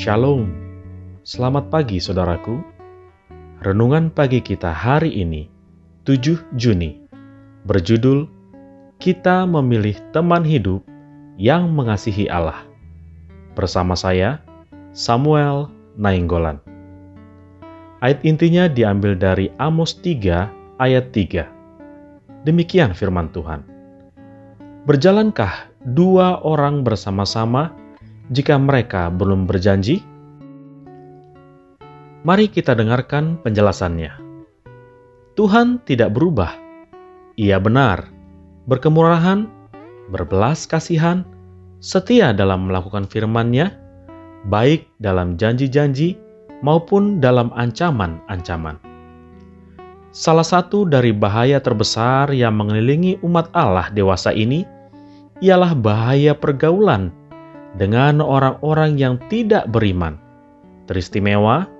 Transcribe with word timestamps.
Shalom, 0.00 0.48
selamat 1.28 1.68
pagi 1.68 2.00
saudaraku. 2.00 2.56
Renungan 3.60 4.08
pagi 4.08 4.40
kita 4.40 4.72
hari 4.72 5.12
ini, 5.12 5.44
7 6.08 6.40
Juni, 6.56 7.04
berjudul 7.68 8.24
Kita 8.96 9.44
Memilih 9.44 10.00
Teman 10.16 10.40
Hidup 10.40 10.88
yang 11.36 11.76
Mengasihi 11.76 12.32
Allah. 12.32 12.64
Bersama 13.52 13.92
saya, 13.92 14.40
Samuel 14.96 15.68
Nainggolan. 16.00 16.64
Ayat 18.00 18.24
intinya 18.24 18.72
diambil 18.72 19.12
dari 19.20 19.52
Amos 19.60 20.00
3 20.00 20.48
ayat 20.80 21.12
3. 21.12 22.48
Demikian 22.48 22.96
firman 22.96 23.28
Tuhan. 23.36 23.68
Berjalankah 24.88 25.68
dua 25.92 26.40
orang 26.40 26.88
bersama-sama 26.88 27.76
jika 28.30 28.54
mereka 28.56 29.10
belum 29.10 29.50
berjanji? 29.50 30.06
Mari 32.22 32.46
kita 32.46 32.78
dengarkan 32.78 33.42
penjelasannya. 33.42 34.14
Tuhan 35.34 35.82
tidak 35.82 36.14
berubah. 36.14 36.54
Ia 37.34 37.58
benar, 37.58 38.06
berkemurahan, 38.70 39.50
berbelas 40.14 40.68
kasihan, 40.68 41.26
setia 41.82 42.30
dalam 42.30 42.70
melakukan 42.70 43.08
firman-Nya, 43.08 43.72
baik 44.46 44.86
dalam 45.00 45.34
janji-janji 45.34 46.14
maupun 46.60 47.18
dalam 47.18 47.50
ancaman-ancaman. 47.56 48.78
Salah 50.10 50.44
satu 50.44 50.84
dari 50.84 51.14
bahaya 51.14 51.62
terbesar 51.62 52.34
yang 52.34 52.58
mengelilingi 52.58 53.22
umat 53.24 53.48
Allah 53.56 53.88
dewasa 53.94 54.34
ini 54.34 54.66
ialah 55.40 55.72
bahaya 55.72 56.36
pergaulan 56.36 57.14
dengan 57.78 58.18
orang-orang 58.24 58.98
yang 58.98 59.20
tidak 59.30 59.70
beriman, 59.70 60.18
teristimewa 60.90 61.70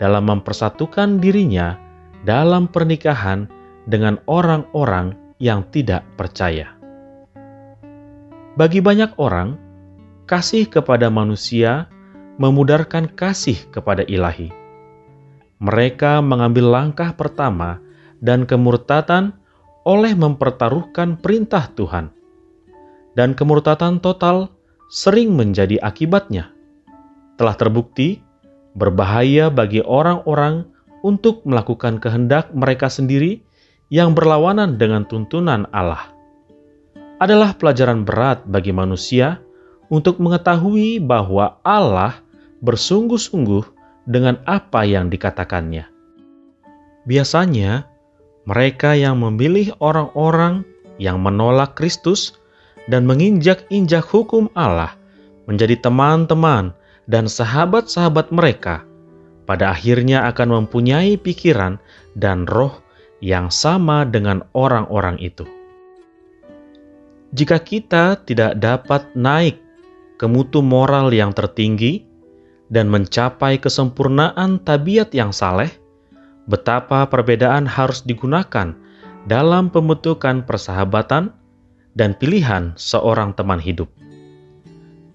dalam 0.00 0.28
mempersatukan 0.28 1.20
dirinya 1.20 1.76
dalam 2.24 2.68
pernikahan 2.68 3.48
dengan 3.88 4.20
orang-orang 4.28 5.16
yang 5.40 5.64
tidak 5.72 6.04
percaya. 6.20 6.76
Bagi 8.60 8.84
banyak 8.84 9.16
orang, 9.16 9.56
kasih 10.28 10.68
kepada 10.68 11.08
manusia 11.08 11.88
memudarkan 12.36 13.08
kasih 13.08 13.56
kepada 13.72 14.04
ilahi. 14.04 14.52
Mereka 15.60 16.24
mengambil 16.24 16.72
langkah 16.72 17.12
pertama 17.12 17.80
dan 18.20 18.44
kemurtatan 18.44 19.36
oleh 19.84 20.12
mempertaruhkan 20.12 21.20
perintah 21.20 21.68
Tuhan. 21.72 22.12
Dan 23.16 23.36
kemurtatan 23.36 24.00
total 24.00 24.48
sering 24.90 25.38
menjadi 25.38 25.78
akibatnya. 25.78 26.50
Telah 27.38 27.54
terbukti 27.54 28.20
berbahaya 28.74 29.48
bagi 29.48 29.80
orang-orang 29.80 30.66
untuk 31.06 31.46
melakukan 31.46 32.02
kehendak 32.02 32.50
mereka 32.52 32.90
sendiri 32.90 33.40
yang 33.88 34.12
berlawanan 34.12 34.76
dengan 34.76 35.06
tuntunan 35.06 35.64
Allah. 35.70 36.10
Adalah 37.22 37.54
pelajaran 37.56 38.02
berat 38.04 38.44
bagi 38.44 38.74
manusia 38.74 39.40
untuk 39.88 40.18
mengetahui 40.18 41.00
bahwa 41.00 41.62
Allah 41.62 42.18
bersungguh-sungguh 42.60 43.64
dengan 44.10 44.42
apa 44.44 44.84
yang 44.84 45.08
dikatakannya. 45.08 45.86
Biasanya, 47.06 47.88
mereka 48.44 48.96
yang 48.96 49.20
memilih 49.20 49.72
orang-orang 49.80 50.64
yang 51.00 51.20
menolak 51.20 51.76
Kristus 51.76 52.40
dan 52.86 53.04
menginjak-injak 53.04 54.06
hukum 54.06 54.48
Allah 54.56 54.96
menjadi 55.50 55.76
teman-teman 55.82 56.70
dan 57.10 57.26
sahabat-sahabat 57.26 58.30
mereka, 58.30 58.86
pada 59.50 59.74
akhirnya 59.74 60.30
akan 60.30 60.62
mempunyai 60.62 61.18
pikiran 61.18 61.82
dan 62.14 62.46
roh 62.46 62.78
yang 63.18 63.50
sama 63.50 64.06
dengan 64.06 64.46
orang-orang 64.54 65.18
itu. 65.18 65.42
Jika 67.34 67.58
kita 67.62 68.22
tidak 68.26 68.58
dapat 68.62 69.10
naik 69.18 69.58
ke 70.18 70.26
mutu 70.26 70.62
moral 70.62 71.10
yang 71.10 71.34
tertinggi 71.34 72.06
dan 72.70 72.86
mencapai 72.86 73.58
kesempurnaan 73.58 74.62
tabiat 74.62 75.10
yang 75.14 75.34
saleh, 75.34 75.70
betapa 76.46 77.06
perbedaan 77.06 77.66
harus 77.66 78.02
digunakan 78.02 78.74
dalam 79.26 79.70
pembentukan 79.70 80.42
persahabatan 80.46 81.34
dan 81.94 82.14
pilihan 82.14 82.74
seorang 82.78 83.34
teman 83.34 83.58
hidup. 83.58 83.90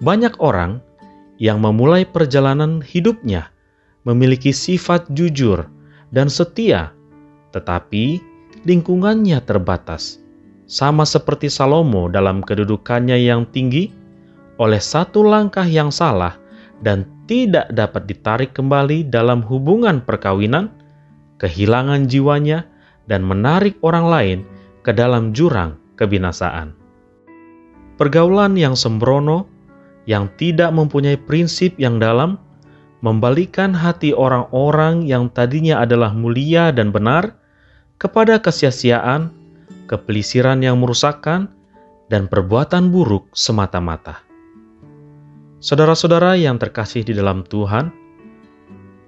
Banyak 0.03 0.35
orang 0.43 0.83
yang 1.39 1.63
memulai 1.63 2.03
perjalanan 2.03 2.83
hidupnya 2.83 3.51
memiliki 4.03 4.51
sifat 4.51 5.07
jujur 5.11 5.65
dan 6.11 6.27
setia, 6.27 6.91
tetapi 7.55 8.19
lingkungannya 8.67 9.39
terbatas, 9.43 10.19
sama 10.67 11.03
seperti 11.07 11.47
Salomo 11.47 12.11
dalam 12.11 12.43
kedudukannya 12.43 13.17
yang 13.19 13.47
tinggi, 13.49 13.91
oleh 14.55 14.79
satu 14.79 15.23
langkah 15.23 15.67
yang 15.67 15.91
salah 15.91 16.35
dan 16.83 17.07
tidak 17.25 17.71
dapat 17.73 18.05
ditarik 18.05 18.51
kembali 18.53 19.07
dalam 19.09 19.41
hubungan 19.43 19.99
perkawinan, 20.03 20.71
kehilangan 21.41 22.07
jiwanya, 22.07 22.67
dan 23.05 23.21
menarik 23.21 23.77
orang 23.85 24.05
lain 24.09 24.39
ke 24.81 24.93
dalam 24.93 25.33
jurang 25.33 25.77
kebinasaan. 25.99 26.75
Pergaulan 27.95 28.59
yang 28.59 28.75
sembrono, 28.75 29.47
yang 30.05 30.27
tidak 30.35 30.75
mempunyai 30.75 31.15
prinsip 31.15 31.75
yang 31.79 31.97
dalam, 31.97 32.37
membalikan 32.99 33.71
hati 33.71 34.11
orang-orang 34.11 35.07
yang 35.07 35.31
tadinya 35.31 35.81
adalah 35.81 36.11
mulia 36.11 36.75
dan 36.75 36.91
benar 36.91 37.37
kepada 37.97 38.41
kesia-siaan, 38.43 39.31
kepelisiran 39.87 40.59
yang 40.59 40.83
merusakkan, 40.83 41.47
dan 42.11 42.29
perbuatan 42.29 42.93
buruk 42.93 43.31
semata-mata. 43.33 44.21
Saudara-saudara 45.63 46.37
yang 46.37 46.61
terkasih 46.61 47.01
di 47.01 47.17
dalam 47.17 47.41
Tuhan, 47.47 47.89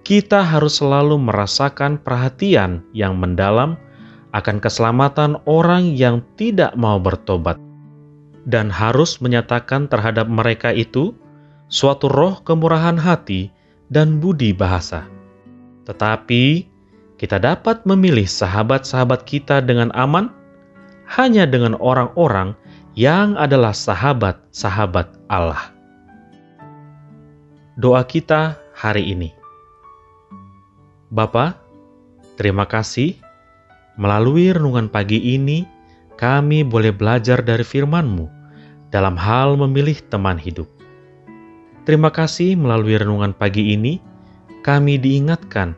kita 0.02 0.42
harus 0.42 0.80
selalu 0.80 1.20
merasakan 1.20 2.00
perhatian 2.00 2.82
yang 2.96 3.20
mendalam 3.20 3.76
akan 4.38 4.62
keselamatan 4.62 5.42
orang 5.50 5.98
yang 5.98 6.22
tidak 6.38 6.78
mau 6.78 7.02
bertobat, 7.02 7.58
dan 8.46 8.70
harus 8.70 9.18
menyatakan 9.18 9.90
terhadap 9.90 10.30
mereka 10.30 10.70
itu 10.70 11.18
suatu 11.68 12.06
roh 12.08 12.38
kemurahan 12.46 12.96
hati 12.96 13.50
dan 13.90 14.22
budi 14.22 14.54
bahasa. 14.54 15.10
Tetapi 15.90 16.70
kita 17.18 17.42
dapat 17.42 17.82
memilih 17.90 18.30
sahabat-sahabat 18.30 19.26
kita 19.26 19.60
dengan 19.66 19.90
aman 19.98 20.30
hanya 21.10 21.50
dengan 21.50 21.74
orang-orang 21.82 22.54
yang 22.94 23.34
adalah 23.40 23.74
sahabat-sahabat 23.74 25.08
Allah. 25.32 25.74
Doa 27.78 28.02
kita 28.06 28.58
hari 28.74 29.14
ini. 29.14 29.30
Bapa, 31.08 31.56
terima 32.36 32.68
kasih 32.68 33.27
Melalui 33.98 34.54
renungan 34.54 34.94
pagi 34.94 35.18
ini, 35.18 35.66
kami 36.22 36.62
boleh 36.62 36.94
belajar 36.94 37.42
dari 37.42 37.66
firman-Mu 37.66 38.30
dalam 38.94 39.18
hal 39.18 39.58
memilih 39.58 39.98
teman 40.14 40.38
hidup. 40.38 40.70
Terima 41.90 42.14
kasih 42.14 42.54
melalui 42.54 43.02
renungan 43.02 43.34
pagi 43.34 43.74
ini, 43.74 43.98
kami 44.62 45.02
diingatkan 45.02 45.74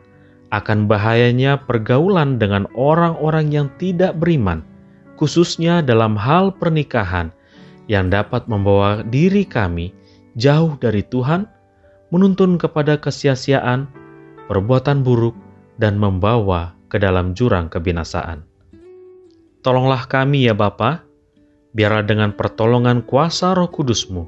akan 0.52 0.90
bahayanya 0.90 1.64
pergaulan 1.64 2.36
dengan 2.36 2.68
orang-orang 2.76 3.48
yang 3.48 3.68
tidak 3.80 4.18
beriman, 4.18 4.66
khususnya 5.16 5.80
dalam 5.80 6.18
hal 6.18 6.52
pernikahan 6.52 7.30
yang 7.86 8.10
dapat 8.10 8.44
membawa 8.50 9.00
diri 9.06 9.46
kami 9.46 9.94
jauh 10.34 10.76
dari 10.76 11.06
Tuhan, 11.06 11.46
menuntun 12.10 12.58
kepada 12.58 12.98
kesia-siaan, 12.98 13.86
perbuatan 14.50 15.06
buruk, 15.06 15.38
dan 15.78 15.96
membawa 15.96 16.74
ke 16.90 16.98
dalam 16.98 17.32
jurang 17.38 17.70
kebinasaan. 17.70 18.42
Tolonglah 19.62 20.10
kami 20.10 20.50
ya 20.50 20.54
Bapa, 20.58 21.06
biarlah 21.72 22.02
dengan 22.02 22.34
pertolongan 22.34 23.06
kuasa 23.06 23.54
roh 23.54 23.70
kudusmu 23.70 24.26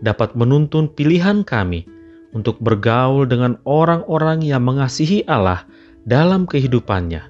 dapat 0.00 0.32
menuntun 0.32 0.88
pilihan 0.88 1.44
kami 1.44 1.84
untuk 2.32 2.56
bergaul 2.62 3.28
dengan 3.28 3.60
orang-orang 3.68 4.40
yang 4.40 4.64
mengasihi 4.64 5.26
Allah 5.28 5.68
dalam 6.08 6.48
kehidupannya. 6.48 7.26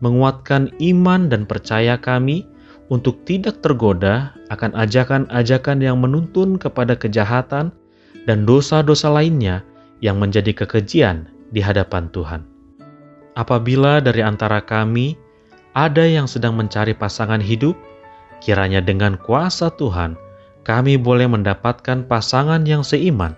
Menguatkan 0.00 0.76
iman 0.76 1.32
dan 1.32 1.48
percaya 1.48 1.96
kami 1.96 2.44
untuk 2.92 3.24
tidak 3.26 3.64
tergoda 3.64 4.36
akan 4.52 4.76
ajakan-ajakan 4.76 5.78
yang 5.82 5.98
menuntun 5.98 6.60
kepada 6.60 6.94
kejahatan 6.94 7.72
dan 8.28 8.38
dosa-dosa 8.44 9.10
lainnya 9.10 9.64
yang 10.04 10.20
menjadi 10.20 10.52
kekejian 10.52 11.26
di 11.50 11.64
hadapan 11.64 12.12
Tuhan. 12.12 12.55
Apabila 13.36 14.00
dari 14.00 14.24
antara 14.24 14.64
kami 14.64 15.14
ada 15.76 16.08
yang 16.08 16.24
sedang 16.24 16.56
mencari 16.56 16.96
pasangan 16.96 17.40
hidup, 17.40 17.76
kiranya 18.40 18.80
dengan 18.80 19.20
kuasa 19.20 19.68
Tuhan 19.76 20.16
kami 20.64 20.98
boleh 20.98 21.28
mendapatkan 21.28 22.08
pasangan 22.08 22.64
yang 22.66 22.82
seiman 22.82 23.36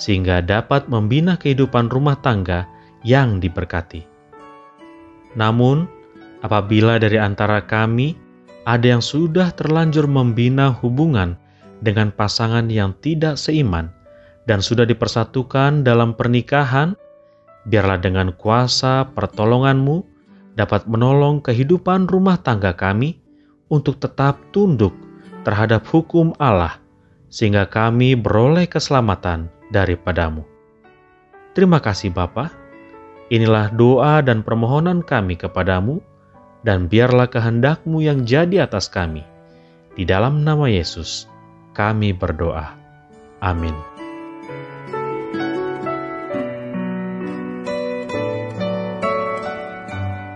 sehingga 0.00 0.40
dapat 0.40 0.88
membina 0.88 1.36
kehidupan 1.36 1.92
rumah 1.92 2.16
tangga 2.24 2.64
yang 3.04 3.36
diberkati. 3.36 4.06
Namun, 5.36 5.84
apabila 6.40 6.96
dari 6.96 7.20
antara 7.20 7.60
kami 7.60 8.16
ada 8.64 8.96
yang 8.96 9.04
sudah 9.04 9.52
terlanjur 9.52 10.08
membina 10.08 10.72
hubungan 10.72 11.36
dengan 11.84 12.08
pasangan 12.14 12.70
yang 12.72 12.96
tidak 13.04 13.36
seiman 13.36 13.92
dan 14.48 14.64
sudah 14.64 14.88
dipersatukan 14.88 15.84
dalam 15.84 16.16
pernikahan, 16.16 16.96
biarlah 17.70 18.02
dengan 18.02 18.34
kuasa 18.34 19.06
pertolonganmu 19.14 20.02
dapat 20.58 20.90
menolong 20.90 21.38
kehidupan 21.38 22.10
rumah 22.10 22.36
tangga 22.42 22.74
kami 22.74 23.22
untuk 23.70 24.02
tetap 24.02 24.42
tunduk 24.50 24.92
terhadap 25.46 25.86
hukum 25.88 26.34
Allah, 26.42 26.82
sehingga 27.30 27.70
kami 27.70 28.18
beroleh 28.18 28.66
keselamatan 28.66 29.46
daripadamu. 29.70 30.42
Terima 31.54 31.78
kasih 31.78 32.10
Bapa. 32.10 32.50
Inilah 33.30 33.70
doa 33.70 34.18
dan 34.26 34.42
permohonan 34.42 35.06
kami 35.06 35.38
kepadamu, 35.38 36.02
dan 36.66 36.90
biarlah 36.90 37.30
kehendakmu 37.30 38.02
yang 38.02 38.26
jadi 38.26 38.66
atas 38.66 38.90
kami. 38.90 39.22
Di 39.94 40.02
dalam 40.02 40.42
nama 40.42 40.66
Yesus, 40.66 41.30
kami 41.72 42.10
berdoa. 42.10 42.74
Amin. 43.40 43.99